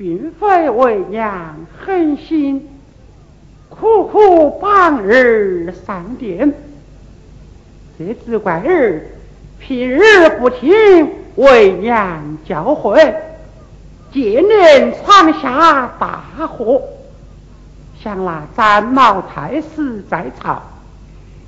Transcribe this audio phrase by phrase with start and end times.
[0.00, 2.66] 并非为娘狠心，
[3.68, 6.54] 苦苦帮儿上殿，
[7.98, 9.02] 这只怪儿
[9.58, 13.14] 平日不听为娘教诲，
[14.10, 16.80] 今年闯下大祸。
[18.02, 20.62] 想那詹毛太师在朝，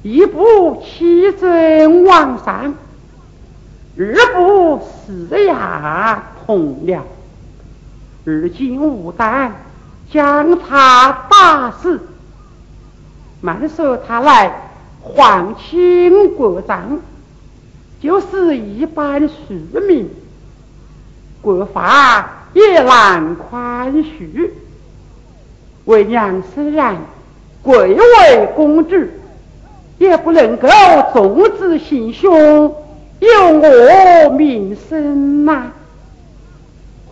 [0.03, 2.75] 一不欺尊王上，
[3.97, 7.01] 二不施压同僚。
[8.25, 9.53] 而今无胆
[10.11, 12.01] 将他打死，
[13.41, 17.01] 慢说他来皇亲国丈，
[18.01, 19.35] 就是一般庶
[19.89, 20.09] 民，
[21.41, 24.51] 国法也难宽恕。
[25.85, 26.97] 为娘虽然
[27.63, 28.97] 贵为公主，
[29.99, 30.69] 也不能够
[31.13, 32.33] 纵子行凶，
[33.19, 35.73] 有我名声呐。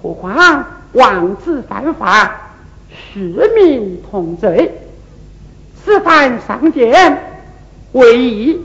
[0.01, 2.41] 何况王子犯法，
[2.91, 3.19] 市
[3.55, 4.73] 民同罪，
[5.77, 7.19] 此番上殿，
[7.93, 8.61] 为义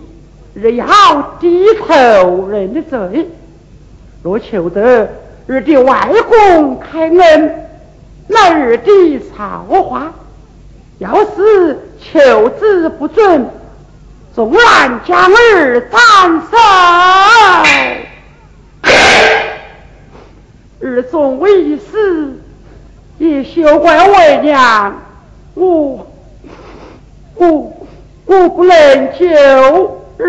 [0.54, 0.86] 日要
[1.40, 3.30] 低头认罪。
[4.24, 5.10] 若求得
[5.48, 7.62] 日的外公开恩。
[8.28, 10.12] 来日的造化，
[10.98, 13.48] 要是求之不准，
[14.34, 16.00] 纵然将儿斩
[16.50, 16.58] 首，
[20.86, 22.40] 儿终为死，
[23.18, 25.02] 也休怪为娘，
[25.56, 26.08] 我
[27.36, 27.74] 我
[28.26, 29.26] 我不能救
[30.20, 30.24] 儿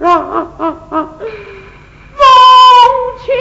[0.00, 1.08] 啊！
[2.16, 2.22] 母
[3.24, 3.34] 亲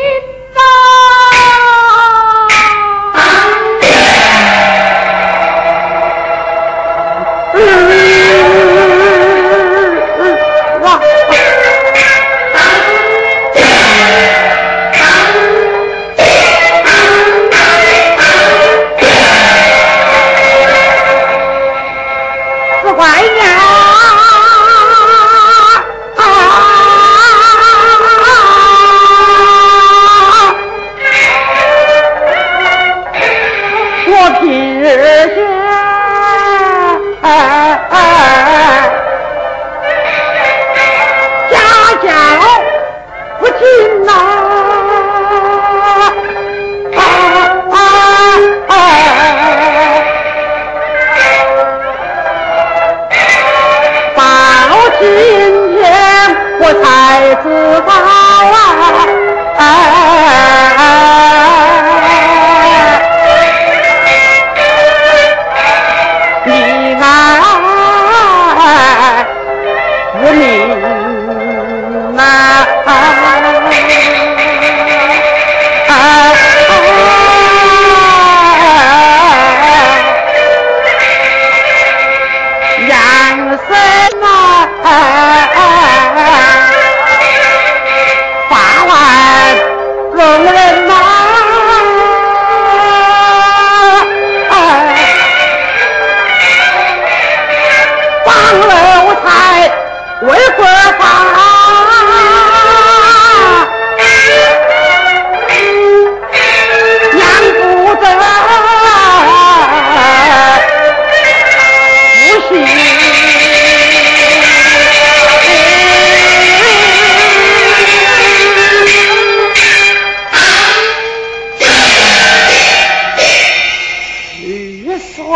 [41.52, 41.58] 家
[42.02, 42.10] 家
[43.40, 44.33] 不听呐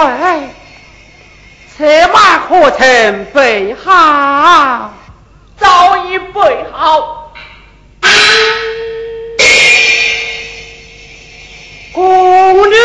[0.07, 0.49] 哎，
[1.77, 4.93] 车马可曾备好？
[5.57, 7.33] 早已备好。
[11.91, 12.75] 宫女，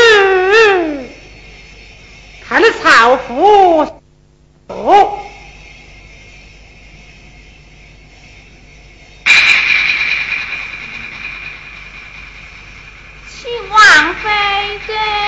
[2.49, 4.01] 看那草服。
[4.69, 5.19] 哦
[13.29, 14.31] 请王妃
[14.87, 15.22] 给。